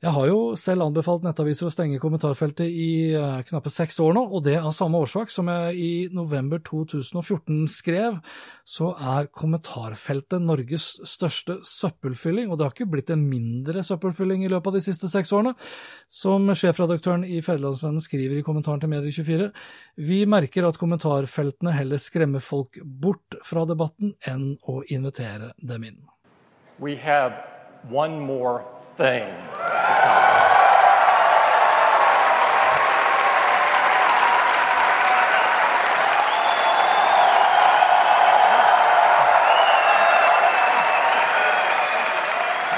Jeg 0.03 0.11
har 0.11 0.25
jo 0.27 0.39
selv 0.59 0.83
anbefalt 0.83 1.23
nettaviser 1.23 1.69
å 1.69 1.71
stenge 1.71 2.01
kommentarfeltet 2.03 2.67
i 2.67 3.15
uh, 3.15 3.39
knappe 3.47 3.71
seks 3.71 3.95
år 4.03 4.11
nå, 4.17 4.25
og 4.27 4.43
det 4.43 4.57
av 4.59 4.73
samme 4.75 4.99
årsak 4.99 5.31
som 5.31 5.47
jeg 5.47 5.77
i 5.79 5.91
november 6.11 6.59
2014 6.67 7.61
skrev, 7.71 8.17
så 8.67 8.89
er 8.99 9.29
kommentarfeltet 9.31 10.43
Norges 10.43 10.89
største 11.07 11.61
søppelfylling, 11.63 12.51
og 12.51 12.59
det 12.59 12.67
har 12.67 12.75
ikke 12.75 12.89
blitt 12.91 13.13
en 13.15 13.23
mindre 13.23 13.85
søppelfylling 13.87 14.43
i 14.43 14.51
løpet 14.51 14.73
av 14.73 14.77
de 14.77 14.83
siste 14.83 15.09
seks 15.09 15.31
årene. 15.31 15.55
Som 16.11 16.51
sjefredaktøren 16.51 17.23
i 17.23 17.39
Federlandsvennen 17.45 18.03
skriver 18.03 18.41
i 18.41 18.45
kommentaren 18.45 18.83
til 18.83 18.91
Medie24, 18.91 19.49
vi 20.03 20.19
merker 20.27 20.67
at 20.67 20.81
kommentarfeltene 20.81 21.71
heller 21.71 22.03
skremmer 22.03 22.43
folk 22.43 22.81
bort 22.83 23.39
fra 23.47 23.63
debatten 23.63 24.11
enn 24.27 24.57
å 24.67 24.81
invitere 24.91 25.55
dem 25.63 25.87
inn. 25.87 26.01
We 26.83 26.99
have 26.99 27.39
one 27.87 28.19
more 28.19 28.65
thing. 28.97 29.31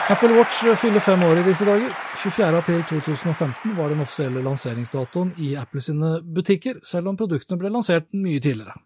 Apple 0.09 0.37
Watch 0.37 0.63
fyller 0.79 0.99
fem 1.03 1.23
år 1.23 1.41
i 1.41 1.41
disse 1.43 1.65
dager. 1.67 1.89
24.4.2015 2.23 3.73
var 3.75 3.89
den 3.91 3.99
offisielle 3.99 4.39
lanseringsdatoen 4.39 5.33
i 5.43 5.49
Apple 5.59 5.81
sine 5.83 6.13
butikker, 6.23 6.77
selv 6.87 7.11
om 7.11 7.17
produktene 7.19 7.59
ble 7.59 7.73
lansert 7.73 8.07
mye 8.15 8.39
tidligere. 8.39 8.77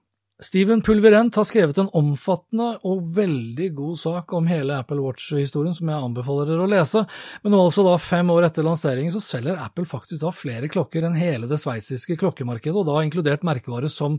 Steven 0.41 0.81
Pulverent 0.81 1.37
har 1.37 1.45
skrevet 1.45 1.77
en 1.77 1.91
omfattende 1.93 2.71
og 2.89 3.03
veldig 3.13 3.67
god 3.77 3.99
sak 4.01 4.33
om 4.33 4.49
hele 4.49 4.79
Apple 4.81 4.97
Watch-historien, 5.05 5.77
som 5.77 5.93
jeg 5.93 6.07
anbefaler 6.07 6.49
dere 6.49 6.65
å 6.65 6.71
lese. 6.73 7.05
Men 7.43 7.53
nå 7.53 7.61
altså 7.67 7.85
da 7.85 7.99
fem 8.01 8.33
år 8.33 8.49
etter 8.49 8.65
lanseringen 8.65 9.13
så 9.13 9.21
selger 9.21 9.61
Apple 9.61 9.85
faktisk 9.85 10.23
da 10.25 10.33
flere 10.33 10.73
klokker 10.73 11.05
enn 11.05 11.21
hele 11.21 11.45
det 11.45 11.61
sveitsiske 11.61 12.17
klokkemarkedet, 12.17 12.81
og 12.81 12.89
da 12.89 12.97
inkludert 13.05 13.45
merkevarer 13.45 13.93
som 13.93 14.17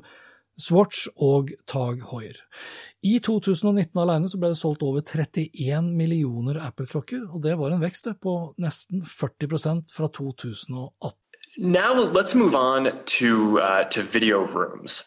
Swatch 0.61 1.09
og 1.19 1.51
Tag 1.67 2.07
Heuer. 2.13 2.39
I 3.03 3.19
2019 3.19 3.99
alene 3.99 4.29
så 4.31 4.39
ble 4.39 4.53
det 4.53 4.61
solgt 4.61 4.83
over 4.87 5.03
31 5.03 5.89
millioner 5.99 6.61
Apple-klokker, 6.63 7.25
og 7.35 7.43
det 7.43 7.57
var 7.59 7.75
en 7.75 7.83
vekst 7.83 8.07
på 8.23 8.55
nesten 8.63 9.03
40 9.03 9.91
fra 9.91 10.07
2018. 10.07 11.19
Now 11.59 11.93
let's 11.93 12.35
move 12.35 12.55
on 12.55 12.93
to, 13.19 13.59
uh, 13.59 13.85
video 14.13 14.47
rooms. 14.47 15.03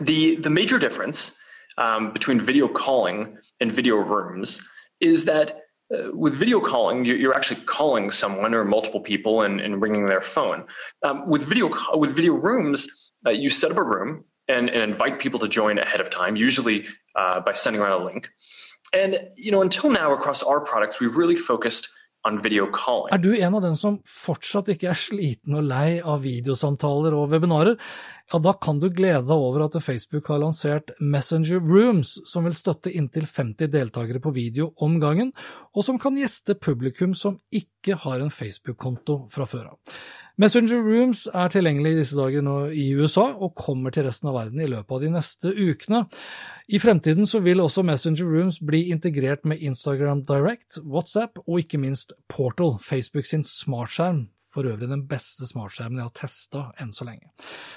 The 0.00 0.50
major 0.50 0.78
difference 0.78 1.36
um, 1.76 2.12
between 2.12 2.40
video 2.40 2.66
calling 2.66 3.36
and 3.60 3.70
video 3.70 3.96
rooms 3.96 4.60
is 5.00 5.26
that 5.26 5.60
uh, 5.94 6.10
with 6.14 6.34
video 6.34 6.60
calling, 6.60 7.04
you're 7.04 7.36
actually 7.36 7.60
calling 7.66 8.10
someone 8.10 8.54
or 8.54 8.64
multiple 8.64 9.00
people 9.00 9.42
and, 9.42 9.60
and 9.60 9.82
ringing 9.82 10.06
their 10.06 10.22
phone. 10.22 10.64
Um, 11.02 11.28
with 11.28 11.42
video 11.42 11.68
with 11.94 12.16
video 12.16 12.34
rooms, 12.34 12.88
uh, 13.26 13.30
you 13.30 13.50
set 13.50 13.70
up 13.70 13.76
a 13.76 13.84
room 13.84 14.24
and, 14.48 14.70
and, 14.70 14.90
invite 14.90 15.18
people 15.18 15.38
to 15.40 15.48
join 15.48 15.78
ahead 15.78 16.00
of 16.00 16.10
time, 16.10 16.36
usually 16.36 16.86
uh, 17.16 17.40
by 17.40 17.52
sending 17.54 17.82
around 17.82 18.02
a 18.02 18.04
link. 18.04 18.30
And 18.92 19.18
you 19.36 19.50
know, 19.52 19.62
until 19.62 19.90
now, 19.90 20.12
across 20.12 20.42
our 20.42 20.60
products, 20.60 21.00
we've 21.00 21.16
really 21.16 21.36
focused 21.36 21.88
Er 22.22 23.18
du 23.18 23.32
en 23.34 23.54
av 23.54 23.64
dem 23.64 23.74
som 23.74 23.96
fortsatt 24.06 24.68
ikke 24.70 24.92
er 24.92 24.98
sliten 24.98 25.56
og 25.58 25.64
lei 25.66 25.96
av 25.98 26.20
videosamtaler 26.22 27.16
og 27.18 27.32
webinarer? 27.32 27.74
Ja, 28.30 28.38
da 28.38 28.52
kan 28.54 28.78
du 28.78 28.86
glede 28.94 29.24
deg 29.26 29.34
over 29.34 29.64
at 29.64 29.78
Facebook 29.82 30.30
har 30.30 30.38
lansert 30.38 30.92
Messenger 31.02 31.58
Rooms, 31.58 32.14
som 32.30 32.46
vil 32.46 32.54
støtte 32.54 32.94
inntil 32.94 33.26
50 33.26 33.72
deltakere 33.74 34.22
på 34.22 34.30
video 34.36 34.70
om 34.86 35.00
gangen, 35.02 35.34
og 35.74 35.82
som 35.82 35.98
kan 35.98 36.14
gjeste 36.14 36.54
publikum 36.62 37.16
som 37.18 37.40
ikke 37.50 37.98
har 38.04 38.22
en 38.22 38.30
Facebook-konto 38.30 39.24
fra 39.34 39.48
før 39.50 39.72
av. 39.72 39.98
Messenger 40.40 40.80
Rooms 40.80 41.26
er 41.28 41.50
tilgjengelig 41.52 41.90
i 41.92 41.98
disse 41.98 42.16
dager 42.16 42.44
nå 42.44 42.56
i 42.72 42.86
USA, 42.96 43.26
og 43.36 43.52
kommer 43.58 43.92
til 43.92 44.06
resten 44.06 44.30
av 44.30 44.38
verden 44.38 44.62
i 44.64 44.68
løpet 44.70 44.94
av 44.96 45.02
de 45.02 45.10
neste 45.12 45.52
ukene. 45.52 46.06
I 46.72 46.80
fremtiden 46.80 47.28
så 47.28 47.42
vil 47.44 47.60
også 47.60 47.84
Messenger 47.84 48.30
Rooms 48.30 48.56
bli 48.64 48.86
integrert 48.94 49.44
med 49.48 49.60
Instagram 49.60 50.22
Direct, 50.28 50.80
WhatsApp 50.88 51.42
og 51.44 51.60
ikke 51.60 51.80
minst 51.82 52.14
Portal, 52.32 52.78
Facebook 52.80 53.28
sin 53.28 53.44
smartskjerm, 53.44 54.24
for 54.52 54.68
øvrig 54.68 54.88
den 54.88 55.04
beste 55.08 55.48
smartskjermen 55.48 56.00
jeg 56.00 56.08
har 56.08 56.16
testa 56.16 56.62
enn 56.80 56.94
så 56.96 57.06
lenge. 57.08 57.28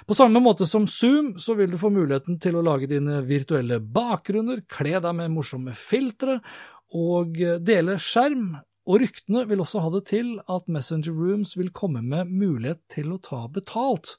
På 0.07 0.15
samme 0.15 0.39
måte 0.43 0.67
som 0.67 0.88
Zoom, 0.91 1.33
så 1.39 1.57
vil 1.59 1.71
du 1.71 1.79
få 1.79 1.91
muligheten 1.91 2.39
til 2.43 2.55
å 2.55 2.63
lage 2.63 2.88
dine 2.91 3.19
virtuelle 3.27 3.81
bakgrunner, 3.83 4.63
kle 4.71 4.95
deg 5.03 5.19
med 5.19 5.35
morsomme 5.35 5.75
filtre 5.75 6.39
og 6.95 7.35
dele 7.67 8.00
skjerm 8.00 8.55
og 8.86 9.01
ryktene 9.01 9.46
vil 9.50 9.63
også 9.63 9.82
ha 9.82 9.92
det 9.96 10.04
til 10.12 10.36
at 10.51 10.68
Messenger 10.72 11.15
Rooms 11.18 11.56
vil 11.58 11.72
komme 11.74 12.04
med 12.06 12.30
mulighet 12.30 12.84
til 12.94 13.13
å 13.15 13.22
ta 13.22 13.46
betalt, 13.51 14.15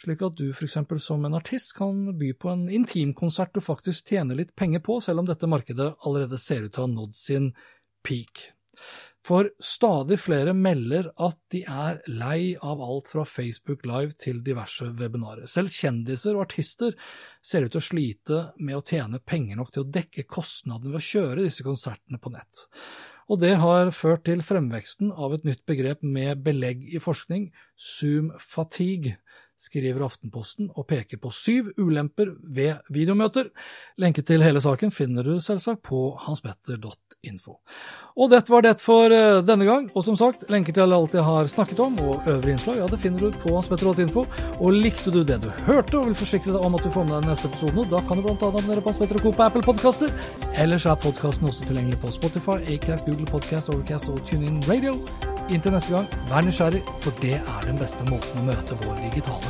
slik 0.00 0.24
at 0.26 0.38
du 0.38 0.48
f.eks. 0.50 0.78
som 1.04 1.26
en 1.26 1.36
artist 1.38 1.74
kan 1.76 2.08
by 2.18 2.32
på 2.40 2.50
en 2.50 2.64
intimkonsert 2.72 3.54
du 3.54 3.62
faktisk 3.62 4.10
tjener 4.10 4.38
litt 4.38 4.56
penger 4.58 4.82
på, 4.82 4.98
selv 5.04 5.22
om 5.22 5.28
dette 5.28 5.50
markedet 5.50 5.92
allerede 6.00 6.40
ser 6.40 6.66
ut 6.66 6.74
til 6.74 6.82
å 6.82 6.88
ha 6.88 6.94
nådd 6.94 7.14
sin 7.18 7.52
peak. 8.06 8.48
For 9.20 9.50
stadig 9.60 10.16
flere 10.16 10.54
melder 10.56 11.10
at 11.20 11.36
de 11.52 11.60
er 11.68 11.98
lei 12.08 12.54
av 12.56 12.80
alt 12.80 13.10
fra 13.12 13.26
Facebook 13.28 13.84
Live 13.84 14.16
til 14.16 14.40
diverse 14.42 14.88
webinarer. 14.96 15.44
Selv 15.44 15.68
kjendiser 15.74 16.38
og 16.38 16.46
artister 16.46 16.96
ser 17.44 17.66
ut 17.66 17.74
til 17.76 17.82
å 17.82 17.88
slite 17.90 18.40
med 18.56 18.80
å 18.80 18.82
tjene 18.82 19.20
penger 19.20 19.60
nok 19.60 19.74
til 19.76 19.84
å 19.84 19.90
dekke 19.92 20.24
kostnadene 20.24 20.94
ved 20.94 21.02
å 21.02 21.08
kjøre 21.12 21.44
disse 21.44 21.66
konsertene 21.66 22.18
på 22.18 22.32
nett 22.32 22.64
og 23.30 23.38
det 23.38 23.52
har 23.62 23.92
ført 23.94 24.24
til 24.26 24.42
fremveksten 24.42 25.12
av 25.14 25.36
et 25.36 25.44
nytt 25.46 25.62
begrep 25.70 26.02
med 26.02 26.42
belegg 26.42 26.82
i 26.90 26.98
forskning, 27.02 27.50
zoom 27.78 28.32
fatigue, 28.42 29.14
skriver 29.60 30.04
Aftenposten 30.06 30.70
og 30.74 30.86
peker 30.88 31.20
på 31.20 31.32
syv 31.34 31.70
ulemper 31.78 32.32
ved 32.40 32.80
videomøter. 32.92 33.50
Lenke 34.00 34.24
til 34.26 34.44
hele 34.44 34.62
saken 34.62 34.92
finner 34.94 35.26
du 35.26 35.36
selvsagt 35.44 35.82
på 35.86 36.14
hanspetter.info. 36.24 37.58
Og 38.20 38.30
dette 38.32 38.52
var 38.52 38.64
det 38.64 38.74
for 38.82 39.12
eh, 39.14 39.40
denne 39.46 39.66
gang, 39.68 39.88
og 39.94 40.04
som 40.04 40.16
sagt, 40.18 40.46
lenker 40.52 40.74
til 40.76 40.92
alt 40.96 41.14
jeg 41.16 41.24
har 41.24 41.50
snakket 41.50 41.80
om 41.84 41.98
og 42.02 42.26
øvrige 42.28 42.56
innslag, 42.56 42.80
ja, 42.80 42.88
det 42.90 43.00
finner 43.02 43.26
du 43.26 43.38
på 43.42 43.54
hanspetter.info. 43.54 44.24
Og 44.58 44.76
likte 44.76 45.12
du 45.14 45.22
det 45.24 45.40
du 45.44 45.48
hørte 45.68 46.00
og 46.00 46.10
vil 46.10 46.18
forsikre 46.18 46.56
deg 46.56 46.66
om 46.66 46.78
at 46.78 46.86
du 46.86 46.92
får 46.92 47.06
med 47.08 47.16
deg 47.18 47.30
neste 47.30 47.50
episode, 47.52 47.86
da 47.92 48.02
kan 48.08 48.20
du 48.20 48.28
annet 48.28 48.46
abonnere 48.48 48.84
på 48.84 48.92
Hans 48.92 49.02
Petter 49.02 49.20
og 49.20 49.26
Co. 49.26 49.34
på 49.36 49.46
Apple 49.46 49.64
Podkaster. 49.66 50.14
Ellers 50.60 50.88
er 50.88 51.00
podkasten 51.00 51.48
også 51.50 51.68
tilgjengelig 51.68 52.00
på 52.02 52.12
Spotify, 52.16 52.58
Acast, 52.74 53.08
Google 53.08 53.28
Podcast, 53.28 53.72
Overcast 53.72 54.10
og 54.12 54.20
TuneIn 54.28 54.62
Radio. 54.68 54.98
Inntil 55.50 55.74
neste 55.74 55.96
gang, 55.96 56.06
vær 56.30 56.44
nysgjerrig, 56.46 56.82
for 57.02 57.16
det 57.24 57.38
er 57.40 57.64
den 57.66 57.80
beste 57.80 58.06
måten 58.06 58.38
å 58.38 58.46
møte 58.52 58.78
vår 58.84 59.00
digitale 59.08 59.49